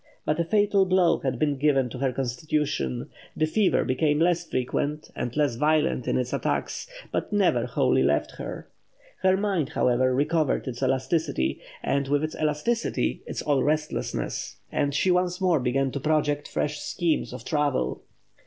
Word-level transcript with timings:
But 0.25 0.39
a 0.39 0.43
fatal 0.43 0.87
blow 0.87 1.19
had 1.19 1.37
been 1.37 1.57
given 1.57 1.87
to 1.89 1.99
her 1.99 2.11
constitution; 2.11 3.11
the 3.37 3.45
fever 3.45 3.83
became 3.85 4.17
less 4.19 4.43
frequent 4.49 5.11
and 5.15 5.37
less 5.37 5.57
violent 5.57 6.07
in 6.07 6.17
its 6.17 6.33
attacks, 6.33 6.87
but 7.11 7.31
never 7.31 7.67
wholly 7.67 8.01
left 8.01 8.31
her. 8.37 8.67
Her 9.21 9.37
mind, 9.37 9.69
however, 9.69 10.11
recovered 10.11 10.67
its 10.67 10.81
elasticity, 10.81 11.59
and 11.83 12.07
with 12.07 12.23
its 12.23 12.33
elasticity, 12.35 13.21
its 13.27 13.43
old 13.45 13.63
restlessness; 13.63 14.57
and 14.71 14.91
she 14.91 15.11
once 15.11 15.39
more 15.39 15.59
began 15.59 15.91
to 15.91 15.99
project 15.99 16.47
fresh 16.47 16.79
schemes 16.79 17.31
of 17.31 17.45
travel. 17.45 18.01